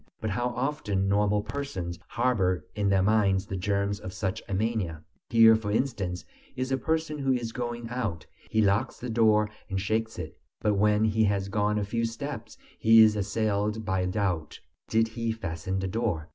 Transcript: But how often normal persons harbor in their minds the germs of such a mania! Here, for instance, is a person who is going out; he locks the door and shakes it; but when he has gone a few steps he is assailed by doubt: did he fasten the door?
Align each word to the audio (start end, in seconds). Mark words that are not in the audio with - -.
But 0.19 0.31
how 0.31 0.47
often 0.55 1.07
normal 1.07 1.43
persons 1.43 1.99
harbor 2.07 2.65
in 2.73 2.89
their 2.89 3.03
minds 3.03 3.45
the 3.45 3.55
germs 3.55 3.99
of 3.99 4.13
such 4.13 4.41
a 4.49 4.53
mania! 4.55 5.03
Here, 5.29 5.55
for 5.55 5.69
instance, 5.69 6.25
is 6.55 6.71
a 6.71 6.77
person 6.79 7.19
who 7.19 7.31
is 7.33 7.51
going 7.51 7.87
out; 7.89 8.25
he 8.49 8.63
locks 8.63 8.97
the 8.99 9.11
door 9.11 9.51
and 9.69 9.79
shakes 9.79 10.17
it; 10.17 10.39
but 10.59 10.73
when 10.73 11.03
he 11.05 11.25
has 11.25 11.49
gone 11.49 11.77
a 11.77 11.85
few 11.85 12.05
steps 12.05 12.57
he 12.79 13.03
is 13.03 13.15
assailed 13.15 13.85
by 13.85 14.07
doubt: 14.07 14.59
did 14.89 15.09
he 15.09 15.31
fasten 15.31 15.77
the 15.77 15.87
door? 15.87 16.29